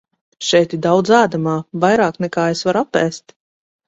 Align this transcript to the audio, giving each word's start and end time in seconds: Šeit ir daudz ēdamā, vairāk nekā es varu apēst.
Šeit 0.45 0.71
ir 0.77 0.79
daudz 0.85 1.11
ēdamā, 1.17 1.53
vairāk 1.83 2.17
nekā 2.25 2.47
es 2.55 2.65
varu 2.69 2.81
apēst. 2.83 3.37